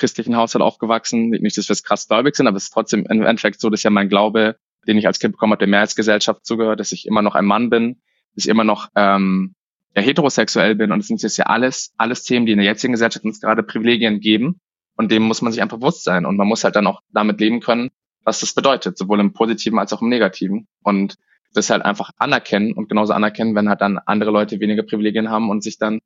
[0.00, 1.30] christlichen Haushalt aufgewachsen.
[1.30, 3.84] Nicht, dass wir es krass gläubig sind, aber es ist trotzdem im Endeffekt so, dass
[3.84, 7.22] ja mein Glaube den ich als Kind bekommen habe, der Mehrheitsgesellschaft zugehört, dass ich immer
[7.22, 8.00] noch ein Mann bin,
[8.34, 9.54] dass ich immer noch ähm,
[9.94, 10.92] ja, heterosexuell bin.
[10.92, 13.62] Und das sind jetzt ja alles, alles Themen, die in der jetzigen Gesellschaft uns gerade
[13.62, 14.60] Privilegien geben.
[14.96, 16.26] Und dem muss man sich einfach bewusst sein.
[16.26, 17.90] Und man muss halt dann auch damit leben können,
[18.24, 20.66] was das bedeutet, sowohl im Positiven als auch im Negativen.
[20.82, 21.16] Und
[21.52, 25.50] das halt einfach anerkennen und genauso anerkennen, wenn halt dann andere Leute weniger Privilegien haben
[25.50, 26.00] und sich dann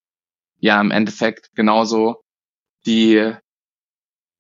[0.59, 2.23] ja im Endeffekt genauso
[2.87, 3.35] die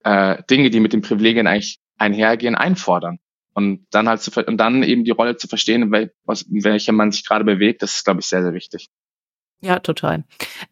[0.04, 3.18] äh, Dinge, die mit den Privilegien eigentlich einhergehen, einfordern.
[3.54, 6.92] Und dann halt zu, und dann eben die Rolle zu verstehen, in, wel, in welcher
[6.92, 8.88] man sich gerade bewegt, das ist, glaube ich, sehr, sehr wichtig.
[9.60, 10.24] Ja, total.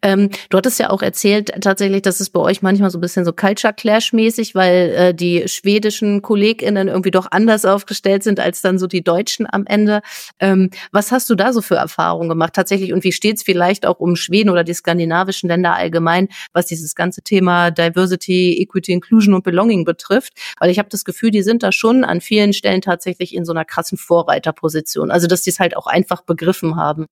[0.03, 3.25] Ähm, du hattest ja auch erzählt tatsächlich, dass es bei euch manchmal so ein bisschen
[3.25, 8.61] so Culture Clash mäßig, weil äh, die schwedischen KollegInnen irgendwie doch anders aufgestellt sind als
[8.61, 10.01] dann so die Deutschen am Ende.
[10.39, 13.85] Ähm, was hast du da so für Erfahrungen gemacht tatsächlich und wie steht es vielleicht
[13.85, 19.33] auch um Schweden oder die skandinavischen Länder allgemein, was dieses ganze Thema Diversity, Equity, Inclusion
[19.33, 20.33] und Belonging betrifft?
[20.59, 23.53] Weil ich habe das Gefühl, die sind da schon an vielen Stellen tatsächlich in so
[23.53, 25.11] einer krassen Vorreiterposition.
[25.11, 27.05] Also dass die es halt auch einfach begriffen haben.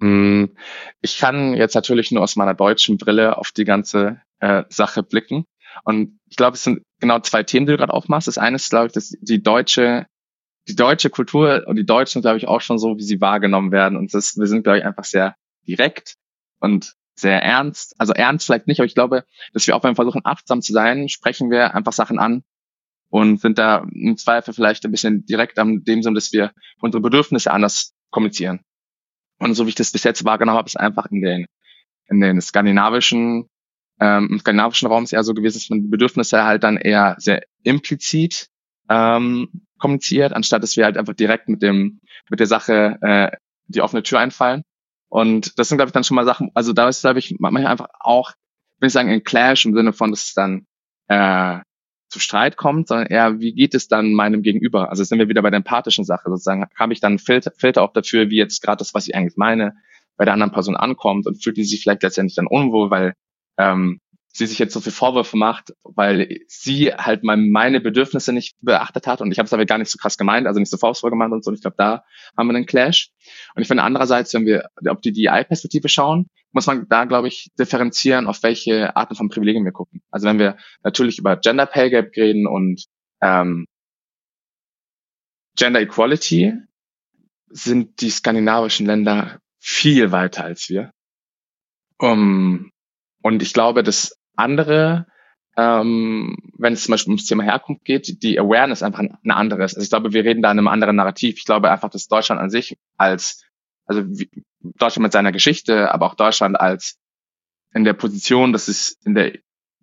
[0.00, 0.56] Hm,
[1.00, 5.44] ich kann jetzt natürlich nur aus meiner deutschen Brille auf die ganze äh, Sache blicken.
[5.84, 8.28] Und ich glaube, es sind genau zwei Themen, die du gerade aufmachst.
[8.28, 10.06] Das eine ist, glaube ich, dass die deutsche,
[10.68, 13.96] die deutsche Kultur und die Deutschen, glaube ich, auch schon so, wie sie wahrgenommen werden.
[13.98, 15.36] Und das, wir sind, glaube ich, einfach sehr
[15.66, 16.16] direkt.
[16.60, 17.94] und sehr ernst.
[17.98, 21.08] Also ernst vielleicht nicht, aber ich glaube, dass wir auch beim Versuchen achtsam zu sein,
[21.08, 22.42] sprechen wir einfach Sachen an
[23.10, 27.02] und sind da im Zweifel vielleicht ein bisschen direkt am dem Sinn, dass wir unsere
[27.02, 28.60] Bedürfnisse anders kommunizieren.
[29.40, 31.46] Und so wie ich das bis jetzt wahrgenommen habe, ist einfach in den,
[32.08, 33.48] in den skandinavischen,
[33.98, 37.16] ähm, im skandinavischen Raum ist eher so gewesen, dass man die Bedürfnisse halt dann eher
[37.18, 38.48] sehr implizit
[38.88, 39.48] ähm,
[39.78, 44.02] kommuniziert, anstatt dass wir halt einfach direkt mit dem, mit der Sache äh, die offene
[44.02, 44.62] Tür einfallen.
[45.08, 47.66] Und das sind, glaube ich, dann schon mal Sachen, also da ist, glaube ich, manchmal
[47.66, 48.32] einfach auch,
[48.78, 50.66] will ich sagen, ein Clash im Sinne von, dass es dann
[51.08, 51.58] äh,
[52.10, 54.90] zu Streit kommt, sondern eher, wie geht es dann meinem Gegenüber?
[54.90, 56.28] Also sind wir wieder bei der empathischen Sache.
[56.28, 59.36] Sozusagen habe ich dann Filter, Filter auch dafür, wie jetzt gerade das, was ich eigentlich
[59.36, 59.74] meine,
[60.16, 63.14] bei der anderen Person ankommt und fühlt die sich vielleicht letztendlich dann unwohl, weil
[63.58, 64.00] ähm,
[64.32, 69.20] sie sich jetzt so viel Vorwürfe macht, weil sie halt meine Bedürfnisse nicht beachtet hat
[69.20, 71.32] und ich habe es aber gar nicht so krass gemeint, also nicht so faustvoll gemacht
[71.32, 71.50] und so.
[71.50, 72.04] Und ich glaube, da
[72.36, 73.10] haben wir einen Clash.
[73.54, 77.50] Und ich finde andererseits, wenn wir auf die DI-Perspektive schauen, muss man da, glaube ich,
[77.58, 80.02] differenzieren, auf welche Arten von Privilegien wir gucken.
[80.10, 82.84] Also wenn wir natürlich über Gender Pay Gap reden und
[83.20, 83.66] ähm,
[85.56, 86.54] Gender Equality,
[87.48, 90.92] sind die skandinavischen Länder viel weiter als wir.
[91.98, 92.70] Um,
[93.22, 95.06] und ich glaube, dass andere,
[95.56, 99.74] ähm, wenn es zum Beispiel ums Thema Herkunft geht, die Awareness einfach eine andere ist.
[99.74, 101.36] Also ich glaube, wir reden da in einem anderen Narrativ.
[101.38, 103.44] Ich glaube einfach, dass Deutschland an sich als,
[103.86, 104.02] also
[104.60, 106.98] Deutschland mit seiner Geschichte, aber auch Deutschland als
[107.72, 109.32] in der Position, dass es in der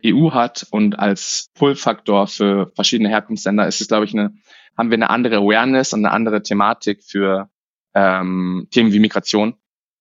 [0.06, 4.34] EU hat und als Pull-Faktor für verschiedene Herkunftsländer ist es, glaube ich, eine,
[4.78, 7.50] haben wir eine andere Awareness und eine andere Thematik für
[7.94, 9.56] ähm, Themen wie Migration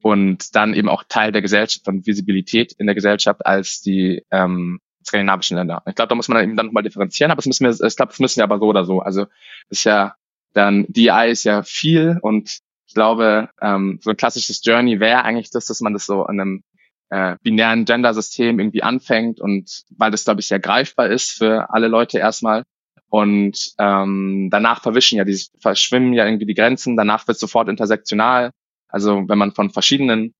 [0.06, 4.78] und dann eben auch Teil der Gesellschaft und Visibilität in der Gesellschaft als die ähm,
[5.04, 5.82] skandinavischen Länder.
[5.84, 8.10] Ich glaube, da muss man eben dann nochmal differenzieren, aber das müssen wir, ich glaube,
[8.10, 9.00] das müssen wir aber so oder so.
[9.00, 9.26] Also
[9.68, 10.14] ist ja
[10.52, 15.50] dann DI ist ja viel und ich glaube, ähm, so ein klassisches Journey wäre eigentlich
[15.50, 16.62] das, dass man das so in einem
[17.10, 21.88] äh, binären Gender-System irgendwie anfängt und weil das, glaube ich, sehr greifbar ist für alle
[21.88, 22.62] Leute erstmal.
[23.08, 28.52] Und ähm, danach verwischen ja, die verschwimmen ja irgendwie die Grenzen, danach wird sofort intersektional
[28.96, 30.34] also wenn man von verschiedenen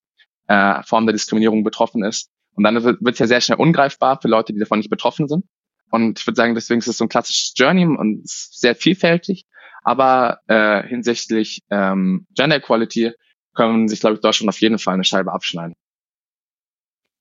[0.49, 2.31] äh, Formen der Diskriminierung betroffen ist.
[2.55, 5.45] Und dann wird es ja sehr schnell ungreifbar für Leute, die davon nicht betroffen sind.
[5.91, 9.45] Und ich würde sagen, deswegen ist es so ein klassisches Journey und sehr vielfältig.
[9.85, 13.13] Aber äh, hinsichtlich ähm, Gender Equality
[13.55, 15.77] können sich, glaube ich, Deutschland auf jeden Fall eine Scheibe abschneiden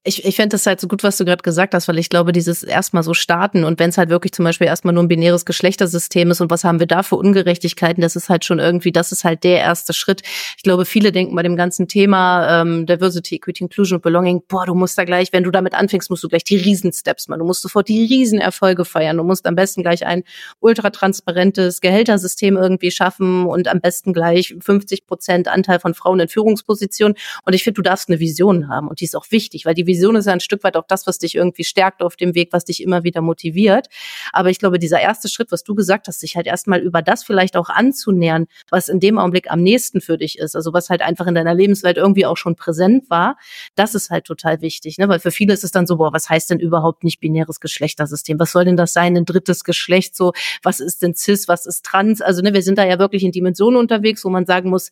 [0.05, 2.31] ich, ich fände das halt so gut, was du gerade gesagt hast, weil ich glaube,
[2.31, 5.45] dieses erstmal so starten und wenn es halt wirklich zum Beispiel erstmal nur ein binäres
[5.45, 9.11] Geschlechtersystem ist und was haben wir da für Ungerechtigkeiten, das ist halt schon irgendwie, das
[9.11, 10.21] ist halt der erste Schritt.
[10.57, 14.67] Ich glaube, viele denken bei dem ganzen Thema ähm, Diversity, Equity, Inclusion und Belonging, boah,
[14.67, 17.39] du musst da gleich, wenn du damit anfängst, musst du gleich die Riesensteps machen.
[17.39, 19.17] Du musst sofort die Riesenerfolge feiern.
[19.17, 20.23] Du musst am besten gleich ein
[20.59, 27.17] ultratransparentes Gehältersystem irgendwie schaffen und am besten gleich 50 Prozent Anteil von Frauen in Führungspositionen.
[27.43, 29.87] Und ich finde, du darfst eine Vision haben und die ist auch wichtig, weil die
[29.87, 32.49] Vision ist ja ein Stück weit auch das, was dich irgendwie stärkt auf dem Weg,
[32.51, 33.87] was dich immer wieder motiviert.
[34.31, 37.23] Aber ich glaube, dieser erste Schritt, was du gesagt hast, sich halt erstmal über das
[37.23, 41.01] vielleicht auch anzunähern, was in dem Augenblick am nächsten für dich ist, also was halt
[41.01, 43.37] einfach in deiner Lebenswelt irgendwie auch schon präsent war,
[43.75, 45.07] das ist halt total wichtig, ne?
[45.07, 48.39] weil für viele ist es dann so, boah, was heißt denn überhaupt nicht binäres Geschlechtersystem?
[48.39, 50.15] Was soll denn das sein, ein drittes Geschlecht?
[50.15, 52.21] So, was ist denn cis, was ist trans?
[52.21, 54.91] Also, ne, wir sind da ja wirklich in Dimensionen unterwegs, wo man sagen muss,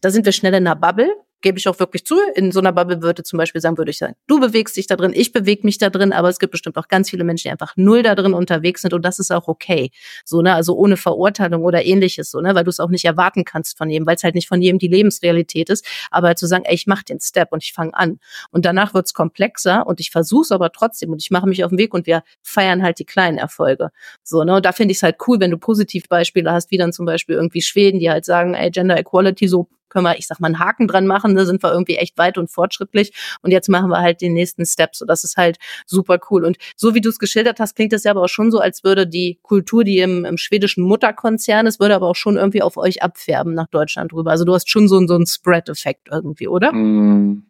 [0.00, 2.16] da sind wir schnell in einer Bubble gebe ich auch wirklich zu.
[2.34, 4.96] In so einer Bubble würde zum Beispiel sagen, würde ich sagen, du bewegst dich da
[4.96, 7.50] drin, ich bewege mich da drin, aber es gibt bestimmt auch ganz viele Menschen, die
[7.50, 9.90] einfach null da drin unterwegs sind und das ist auch okay.
[10.24, 13.44] So, ne, also ohne Verurteilung oder ähnliches, so, ne, weil du es auch nicht erwarten
[13.44, 16.64] kannst von jedem, weil es halt nicht von jedem die Lebensrealität ist, aber zu sagen,
[16.64, 18.18] ey, ich mache den Step und ich fange an.
[18.50, 21.70] Und danach wird's komplexer und ich versuche es aber trotzdem und ich mache mich auf
[21.70, 23.90] den Weg und wir feiern halt die kleinen Erfolge.
[24.22, 26.92] So, ne, und da finde ich es halt cool, wenn du Positivbeispiele hast, wie dann
[26.92, 30.40] zum Beispiel irgendwie Schweden, die halt sagen, ey, Gender Equality so können wir, ich sag
[30.40, 33.68] mal, einen Haken dran machen, da sind wir irgendwie echt weit und fortschrittlich und jetzt
[33.68, 34.96] machen wir halt den nächsten Step.
[34.96, 36.44] So, das ist halt super cool.
[36.44, 38.84] Und so wie du es geschildert hast, klingt das ja aber auch schon so, als
[38.84, 42.76] würde die Kultur, die im, im schwedischen Mutterkonzern ist, würde aber auch schon irgendwie auf
[42.76, 44.30] euch abfärben nach Deutschland rüber.
[44.30, 46.72] Also du hast schon so, so einen Spread-Effekt irgendwie, oder?
[46.72, 47.46] Mm.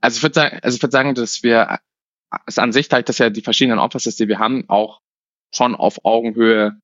[0.00, 1.78] Also ich würde sagen, also ich würde sagen, dass wir
[2.46, 5.00] es an sich halt, dass ja die verschiedenen Offices, die wir haben, auch
[5.54, 6.80] schon auf Augenhöhe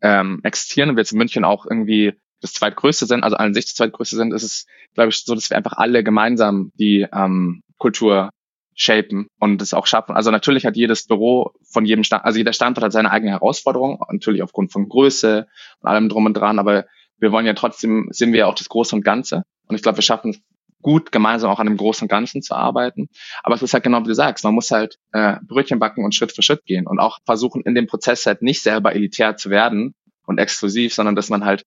[0.00, 3.64] ähm, existieren und wir jetzt in München auch irgendwie das zweitgrößte sind, also an sich
[3.64, 7.62] das zweitgrößte sind, ist es, glaube ich, so, dass wir einfach alle gemeinsam die ähm,
[7.78, 8.30] Kultur
[8.74, 10.14] shapen und es auch schaffen.
[10.14, 14.02] Also natürlich hat jedes Büro von jedem Stand, also jeder Standort hat seine eigene Herausforderung,
[14.10, 15.46] natürlich aufgrund von Größe
[15.80, 16.84] und allem drum und dran, aber
[17.18, 19.44] wir wollen ja trotzdem, sehen wir ja auch das Große und Ganze.
[19.68, 20.40] Und ich glaube, wir schaffen es
[20.82, 23.08] gut, gemeinsam auch an dem Großen und Ganzen zu arbeiten.
[23.42, 26.14] Aber es ist halt genau wie du sagst, man muss halt äh, Brötchen backen und
[26.14, 29.48] Schritt für Schritt gehen und auch versuchen, in dem Prozess halt nicht selber elitär zu
[29.48, 29.94] werden
[30.26, 31.64] und exklusiv, sondern dass man halt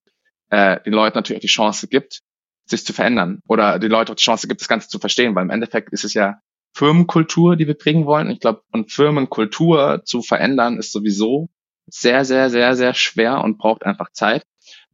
[0.50, 2.20] äh, den Leuten natürlich auch die Chance gibt,
[2.66, 5.44] sich zu verändern oder die Leute auch die Chance gibt, das Ganze zu verstehen, weil
[5.44, 6.40] im Endeffekt ist es ja
[6.74, 8.30] Firmenkultur, die wir prägen wollen.
[8.30, 11.48] Ich glaube, und Firmenkultur zu verändern ist sowieso
[11.86, 14.44] sehr, sehr, sehr, sehr schwer und braucht einfach Zeit.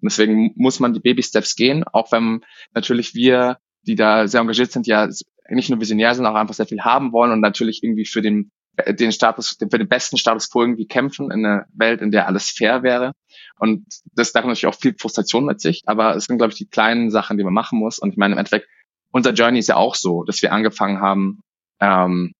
[0.00, 4.72] Und deswegen muss man die Baby-Steps gehen, auch wenn natürlich wir, die da sehr engagiert
[4.72, 5.08] sind, ja
[5.48, 8.50] nicht nur visionär sind, auch einfach sehr viel haben wollen und natürlich irgendwie für den,
[8.88, 12.50] den Status, für den besten Status quo irgendwie kämpfen in einer Welt, in der alles
[12.50, 13.12] fair wäre.
[13.58, 16.66] Und das darf natürlich auch viel Frustration mit sich, aber es sind, glaube ich, die
[16.66, 17.98] kleinen Sachen, die man machen muss.
[17.98, 18.68] Und ich meine, im Endeffekt,
[19.12, 21.40] unser Journey ist ja auch so, dass wir angefangen haben,
[21.80, 22.32] ähm,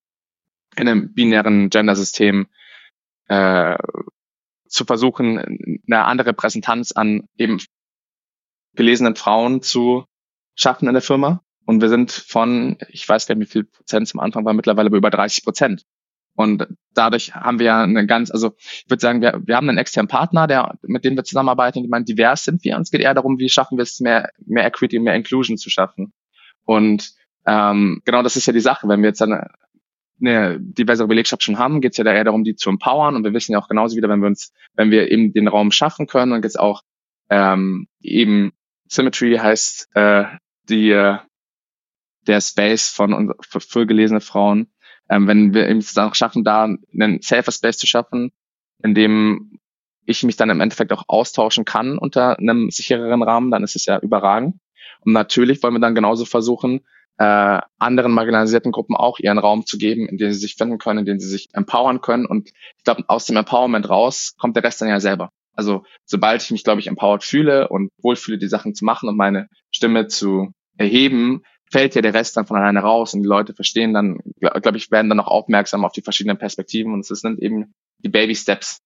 [0.76, 2.48] in einem binären Gender-System
[3.28, 3.76] äh,
[4.66, 7.58] zu versuchen, eine andere Repräsentanz an eben
[8.74, 10.04] gelesenen Frauen zu
[10.56, 11.42] schaffen in der Firma.
[11.64, 14.94] Und wir sind von, ich weiß gar nicht, wie viel Prozent zum Anfang war, mittlerweile
[14.94, 15.84] über 30 Prozent.
[16.36, 20.08] Und dadurch haben wir eine ganz, also ich würde sagen, wir, wir haben einen externen
[20.08, 22.76] Partner, der, mit dem wir zusammenarbeiten, die meinen, divers sind wir.
[22.76, 25.70] Und es geht eher darum, wie schaffen wir es, mehr, mehr Equity, mehr Inclusion zu
[25.70, 26.12] schaffen.
[26.64, 27.12] Und
[27.46, 28.88] ähm, genau das ist ja die Sache.
[28.88, 29.48] Wenn wir jetzt eine,
[30.20, 33.14] eine diverse Belegschaft schon haben, geht es ja da eher darum, die zu empowern.
[33.14, 35.70] Und wir wissen ja auch genauso wieder, wenn wir uns, wenn wir eben den Raum
[35.70, 36.82] schaffen können, dann geht auch
[37.30, 38.52] ähm, eben
[38.88, 40.24] Symmetry heißt äh,
[40.68, 41.18] die äh,
[42.26, 44.68] der Space von für, für gelesene Frauen.
[45.08, 48.32] Ähm, wenn wir es dann auch schaffen, da einen safer Space zu schaffen,
[48.82, 49.58] in dem
[50.06, 53.86] ich mich dann im Endeffekt auch austauschen kann unter einem sichereren Rahmen, dann ist es
[53.86, 54.56] ja überragend.
[55.00, 56.80] Und natürlich wollen wir dann genauso versuchen,
[57.18, 61.00] äh, anderen marginalisierten Gruppen auch ihren Raum zu geben, in dem sie sich finden können,
[61.00, 62.26] in dem sie sich empowern können.
[62.26, 65.30] Und ich glaube, aus dem Empowerment raus kommt der Rest dann ja selber.
[65.52, 69.16] Also sobald ich mich, glaube ich, empowered fühle und wohlfühle, die Sachen zu machen und
[69.16, 73.54] meine Stimme zu erheben, fällt ja der Rest dann von alleine raus und die Leute
[73.54, 77.40] verstehen dann, glaube ich, werden dann auch aufmerksam auf die verschiedenen Perspektiven und es sind
[77.40, 78.78] eben die Baby Steps.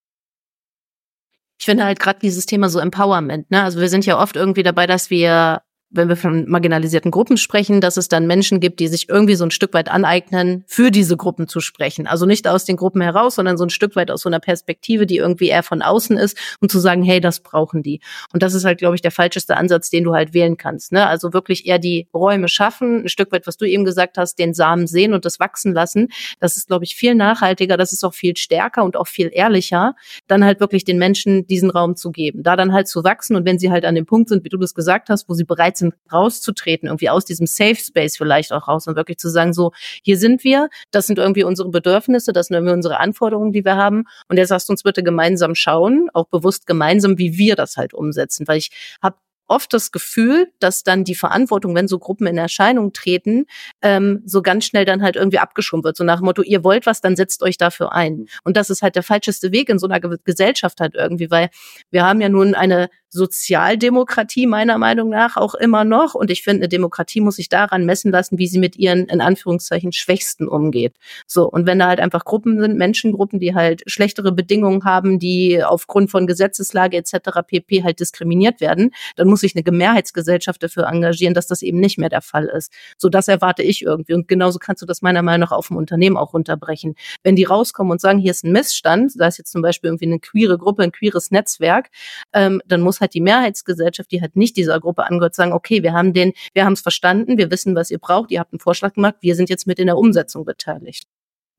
[1.59, 3.63] Ich finde halt gerade dieses Thema so Empowerment, ne?
[3.63, 5.61] Also wir sind ja oft irgendwie dabei, dass wir
[5.91, 9.43] wenn wir von marginalisierten Gruppen sprechen, dass es dann Menschen gibt, die sich irgendwie so
[9.43, 12.05] ein Stück weit aneignen, für diese Gruppen zu sprechen.
[12.05, 15.07] Also nicht aus den Gruppen heraus, sondern so ein Stück weit aus so einer Perspektive,
[15.07, 18.01] die irgendwie eher von außen ist, um zu sagen, hey, das brauchen die.
[18.33, 20.91] Und das ist halt, glaube ich, der falscheste Ansatz, den du halt wählen kannst.
[20.91, 21.07] Ne?
[21.07, 24.53] Also wirklich eher die Räume schaffen, ein Stück weit, was du eben gesagt hast, den
[24.53, 26.09] Samen sehen und das wachsen lassen.
[26.39, 29.95] Das ist, glaube ich, viel nachhaltiger, das ist auch viel stärker und auch viel ehrlicher,
[30.27, 33.45] dann halt wirklich den Menschen diesen Raum zu geben, da dann halt zu wachsen und
[33.45, 35.78] wenn sie halt an dem Punkt sind, wie du das gesagt hast, wo sie bereit
[35.79, 39.71] sind, rauszutreten, irgendwie aus diesem Safe Space vielleicht auch raus und wirklich zu sagen, so,
[40.03, 43.75] hier sind wir, das sind irgendwie unsere Bedürfnisse, das sind irgendwie unsere Anforderungen, die wir
[43.75, 44.05] haben.
[44.27, 48.47] Und jetzt lasst uns bitte gemeinsam schauen, auch bewusst gemeinsam, wie wir das halt umsetzen.
[48.47, 49.15] Weil ich habe
[49.49, 53.45] oft das Gefühl, dass dann die Verantwortung, wenn so Gruppen in Erscheinung treten,
[53.81, 55.97] ähm, so ganz schnell dann halt irgendwie abgeschoben wird.
[55.97, 58.27] So nach dem Motto, ihr wollt was, dann setzt euch dafür ein.
[58.43, 61.49] Und das ist halt der falscheste Weg in so einer Gesellschaft halt irgendwie, weil
[61.91, 66.13] wir haben ja nun eine Sozialdemokratie meiner Meinung nach auch immer noch.
[66.13, 69.21] Und ich finde, eine Demokratie muss sich daran messen lassen, wie sie mit ihren, in
[69.21, 70.95] Anführungszeichen, Schwächsten umgeht.
[71.25, 71.49] So.
[71.49, 76.11] Und wenn da halt einfach Gruppen sind, Menschengruppen, die halt schlechtere Bedingungen haben, die aufgrund
[76.11, 77.41] von Gesetzeslage etc.
[77.47, 77.83] pp.
[77.83, 82.09] halt diskriminiert werden, dann muss sich eine Mehrheitsgesellschaft dafür engagieren, dass das eben nicht mehr
[82.09, 82.71] der Fall ist.
[82.97, 84.13] So, das erwarte ich irgendwie.
[84.13, 86.95] Und genauso kannst du das meiner Meinung nach auf dem Unternehmen auch runterbrechen.
[87.23, 90.05] Wenn die rauskommen und sagen, hier ist ein Missstand, da ist jetzt zum Beispiel irgendwie
[90.05, 91.89] eine queere Gruppe, ein queeres Netzwerk,
[92.33, 95.93] ähm, dann muss halt die Mehrheitsgesellschaft, die halt nicht dieser Gruppe angehört, sagen, okay, wir
[95.93, 98.93] haben den, wir haben es verstanden, wir wissen, was ihr braucht, ihr habt einen Vorschlag
[98.93, 101.05] gemacht, wir sind jetzt mit in der Umsetzung beteiligt.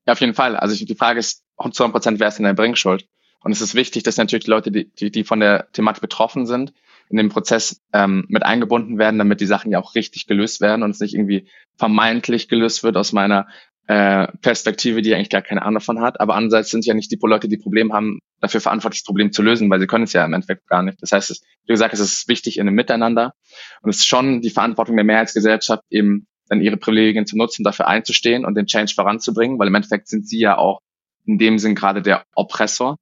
[0.05, 0.55] Ja, auf jeden Fall.
[0.55, 3.07] Also die Frage ist, zu 100 Prozent, wer ist in der Bringschuld?
[3.43, 6.45] Und es ist wichtig, dass natürlich die Leute, die, die, die von der Thematik betroffen
[6.45, 6.73] sind,
[7.11, 10.83] in den Prozess ähm, mit eingebunden werden, damit die Sachen ja auch richtig gelöst werden
[10.83, 11.47] und es nicht irgendwie
[11.77, 13.47] vermeintlich gelöst wird aus meiner
[13.87, 16.19] äh, Perspektive, die eigentlich gar keine Ahnung davon hat.
[16.19, 19.41] Aber andererseits sind ja nicht die Leute, die Probleme haben, dafür verantwortlich, das Problem zu
[19.41, 21.01] lösen, weil sie können es ja im Endeffekt gar nicht.
[21.01, 23.33] Das heißt, es, wie gesagt, es ist wichtig in einem Miteinander
[23.81, 27.87] und es ist schon die Verantwortung der Mehrheitsgesellschaft, eben dann ihre Privilegien zu nutzen, dafür
[27.87, 30.79] einzustehen und den Change voranzubringen, weil im Endeffekt sind sie ja auch
[31.25, 32.97] in dem Sinn gerade der Oppressor.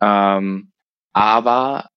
[0.00, 0.70] Ähm,
[1.12, 1.88] aber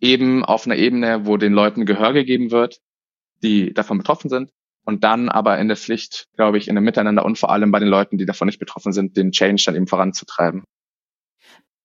[0.00, 2.80] eben auf einer Ebene, wo den Leuten Gehör gegeben wird,
[3.42, 4.50] die davon betroffen sind.
[4.84, 7.78] Und dann aber in der Pflicht, glaube ich, in dem Miteinander und vor allem bei
[7.78, 10.64] den Leuten, die davon nicht betroffen sind, den Change dann eben voranzutreiben.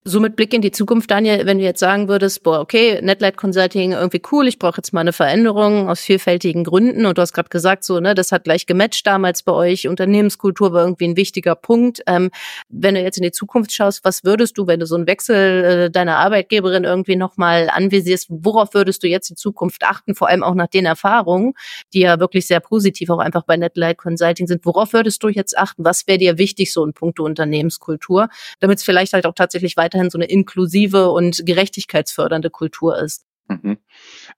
[0.08, 3.38] So mit Blick in die Zukunft, Daniel, wenn du jetzt sagen würdest, boah, okay, Netlight
[3.38, 7.34] Consulting irgendwie cool, ich brauche jetzt mal eine Veränderung aus vielfältigen Gründen und du hast
[7.34, 11.18] gerade gesagt, so, ne, das hat gleich gematcht damals bei euch, Unternehmenskultur war irgendwie ein
[11.18, 12.04] wichtiger Punkt.
[12.06, 12.30] Ähm,
[12.70, 15.64] wenn du jetzt in die Zukunft schaust, was würdest du, wenn du so einen Wechsel
[15.64, 20.44] äh, deiner Arbeitgeberin irgendwie nochmal anvisierst, worauf würdest du jetzt in Zukunft achten, vor allem
[20.44, 21.54] auch nach den Erfahrungen,
[21.96, 25.58] die ja wirklich sehr positiv auch einfach bei Netlight Consulting sind, worauf würdest du jetzt
[25.58, 25.84] achten?
[25.84, 29.95] Was wäre dir wichtig, so in puncto Unternehmenskultur, damit es vielleicht halt auch tatsächlich weiter
[29.96, 33.26] weiterhin so eine inklusive und gerechtigkeitsfördernde Kultur ist.
[33.48, 33.78] Mhm.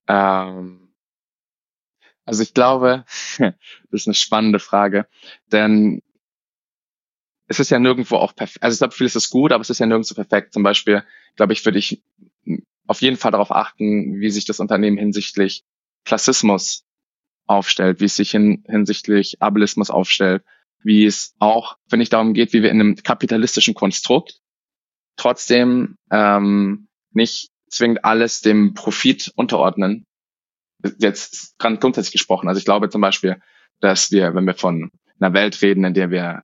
[0.08, 0.90] Ähm,
[2.26, 3.06] Also ich glaube,
[3.38, 3.54] das
[3.92, 5.08] ist eine spannende Frage,
[5.52, 6.02] denn
[7.50, 8.64] es ist ja nirgendwo auch perfekt.
[8.64, 10.54] Also ich glaube, vieles ist gut, aber es ist ja nirgendwo perfekt.
[10.54, 11.04] Zum Beispiel,
[11.38, 12.04] glaube ich, würde ich
[12.88, 15.64] auf jeden Fall darauf achten, wie sich das Unternehmen hinsichtlich
[16.04, 16.86] Klassismus
[17.46, 20.44] aufstellt, wie es sich hin, hinsichtlich Ableismus aufstellt,
[20.84, 24.42] wie es auch, wenn es darum geht, wie wir in einem kapitalistischen Konstrukt
[25.18, 30.06] trotzdem ähm, nicht zwingend alles dem Profit unterordnen.
[31.00, 32.48] Jetzt ganz grundsätzlich gesprochen.
[32.48, 33.42] Also ich glaube zum Beispiel,
[33.80, 36.44] dass wir, wenn wir von einer Welt reden, in der wir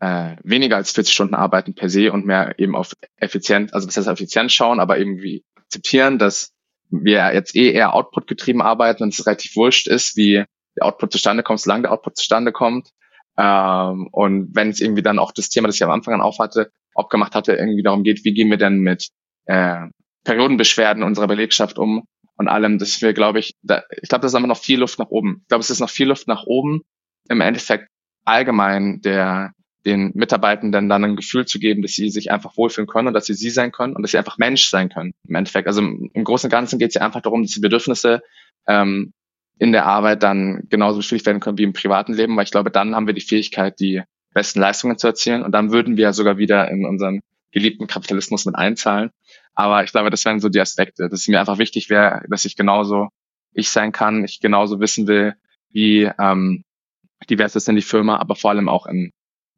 [0.00, 3.96] äh, weniger als 40 Stunden arbeiten per se und mehr eben auf effizient, also das
[3.96, 6.52] heißt effizient schauen, aber eben wie akzeptieren, dass
[6.90, 10.44] wir jetzt eh eher Output getrieben arbeiten und es relativ wurscht ist, wie
[10.76, 12.90] der Output zustande kommt, solange der Output zustande kommt.
[13.36, 16.70] Ähm, und wenn es irgendwie dann auch das Thema, das ich am Anfang an aufhatte,
[16.94, 19.08] aufgemacht hatte, irgendwie darum geht, wie gehen wir denn mit
[19.46, 19.86] äh,
[20.24, 22.04] Periodenbeschwerden unserer Belegschaft um
[22.36, 24.98] und allem, dass wir, glaube ich, da, ich glaube, das ist aber noch viel Luft
[24.98, 25.40] nach oben.
[25.42, 26.82] Ich glaube, es ist noch viel Luft nach oben,
[27.28, 27.88] im Endeffekt
[28.24, 29.52] allgemein der
[29.84, 33.26] den Mitarbeitenden dann ein Gefühl zu geben, dass sie sich einfach wohlfühlen können und dass
[33.26, 35.12] sie sie sein können und dass sie einfach Mensch sein können.
[35.28, 38.22] Im Endeffekt, also im Großen und Ganzen geht es ja einfach darum, dass die Bedürfnisse
[38.66, 39.12] ähm,
[39.58, 42.70] in der Arbeit dann genauso befriedigt werden können wie im privaten Leben, weil ich glaube,
[42.70, 44.02] dann haben wir die Fähigkeit, die
[44.34, 47.20] besten Leistungen zu erzielen und dann würden wir sogar wieder in unseren
[47.52, 49.10] geliebten Kapitalismus mit einzahlen.
[49.54, 52.44] Aber ich glaube, das wären so die Aspekte, dass es mir einfach wichtig wäre, dass
[52.44, 53.08] ich genauso
[53.54, 55.34] ich sein kann, ich genauso wissen will,
[55.70, 56.64] wie ähm,
[57.30, 59.12] divers ist denn die Firma, aber vor allem auch im,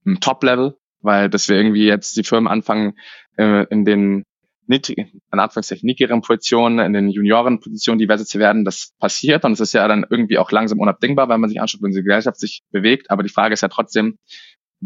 [0.05, 2.99] im Top-Level, weil dass wir irgendwie jetzt die Firmen anfangen,
[3.39, 4.25] äh, in den
[4.69, 9.61] niedrigen, an Anführungszeichen niedrigeren Positionen, in den Juniorenpositionen diverse zu werden, das passiert und es
[9.61, 12.63] ist ja dann irgendwie auch langsam unabdingbar, weil man sich anschaut, wenn die Gesellschaft sich
[12.71, 13.11] bewegt.
[13.11, 14.19] Aber die Frage ist ja trotzdem,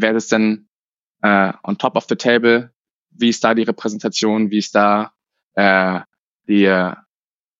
[0.01, 0.67] wer ist denn
[1.21, 2.71] äh, on top of the table?
[3.11, 4.51] Wie ist da die Repräsentation?
[4.51, 5.13] Wie ist da
[5.55, 6.01] äh,
[6.47, 6.61] die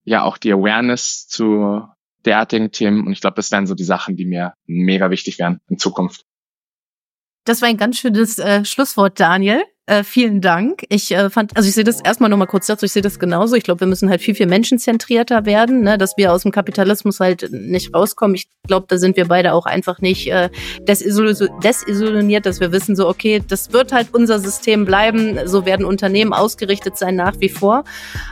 [0.04, 1.88] ja auch die Awareness zu
[2.26, 3.06] derartigen Themen?
[3.06, 6.26] Und ich glaube, das wären so die Sachen, die mir mega wichtig wären in Zukunft.
[7.46, 9.64] Das war ein ganz schönes äh, Schlusswort, Daniel.
[9.92, 10.86] Äh, vielen Dank.
[10.88, 13.58] Ich äh, fand, also ich sehe das erstmal nochmal kurz dazu, ich sehe das genauso.
[13.58, 15.98] Ich glaube, wir müssen halt viel, viel menschenzentrierter werden, ne?
[15.98, 18.36] dass wir aus dem Kapitalismus halt nicht rauskommen.
[18.36, 20.50] Ich glaube, da sind wir beide auch einfach nicht äh,
[20.88, 26.32] desillusioniert, dass wir wissen so, okay, das wird halt unser System bleiben, so werden Unternehmen
[26.32, 27.84] ausgerichtet sein nach wie vor.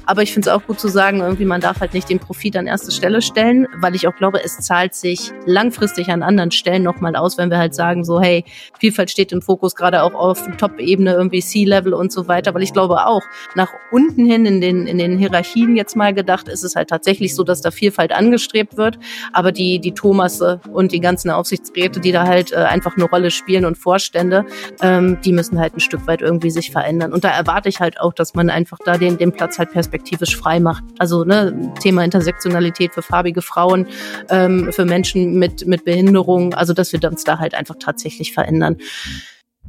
[0.05, 2.55] Aber ich finde es auch gut zu sagen, irgendwie man darf halt nicht den Profit
[2.55, 6.83] an erste Stelle stellen, weil ich auch glaube, es zahlt sich langfristig an anderen Stellen
[6.83, 8.45] nochmal aus, wenn wir halt sagen so, hey,
[8.79, 12.63] Vielfalt steht im Fokus, gerade auch auf Top-Ebene irgendwie wie C-Level und so weiter, weil
[12.63, 13.23] ich glaube auch,
[13.55, 17.35] nach unten hin in den, in den Hierarchien jetzt mal gedacht, ist es halt tatsächlich
[17.35, 18.99] so, dass da Vielfalt angestrebt wird,
[19.33, 23.31] aber die, die Thomasse und die ganzen Aufsichtsräte, die da halt äh, einfach eine Rolle
[23.31, 24.45] spielen und Vorstände,
[24.81, 27.13] ähm, die müssen halt ein Stück weit irgendwie sich verändern.
[27.13, 30.37] Und da erwarte ich halt auch, dass man einfach da den, den Platz halt perspektivisch
[30.37, 30.83] frei macht.
[30.99, 33.87] Also ne, Thema Intersektionalität für farbige Frauen,
[34.29, 38.77] ähm, für Menschen mit, mit Behinderung, also dass wir uns da halt einfach tatsächlich verändern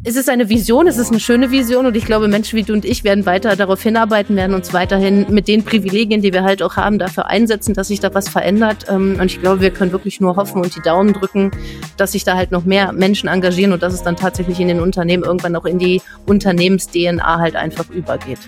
[0.02, 2.72] es ist eine Vision, es ist eine schöne Vision und ich glaube, Menschen wie du
[2.72, 6.62] und ich werden weiter darauf hinarbeiten, werden uns weiterhin mit den Privilegien, die wir halt
[6.62, 8.86] auch haben, dafür einsetzen, dass sich da was verändert.
[8.88, 11.50] Ähm, und ich glaube, wir können wirklich nur hoffen und die Daumen drücken,
[11.98, 14.80] dass sich da halt noch mehr Menschen engagieren und dass es dann tatsächlich in den
[14.80, 18.38] Unternehmen irgendwann auch in die Unternehmens-DNA halt einfach übergeht.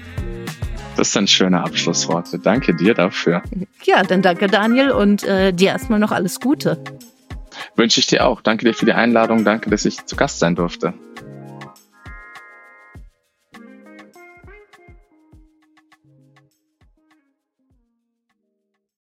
[0.96, 2.38] Das sind schöne Abschlussworte.
[2.38, 3.42] Danke dir dafür.
[3.84, 6.82] Ja, dann danke Daniel und äh, dir erstmal noch alles Gute.
[7.76, 8.40] Wünsche ich dir auch.
[8.40, 9.44] Danke dir für die Einladung.
[9.44, 10.94] Danke, dass ich zu Gast sein durfte.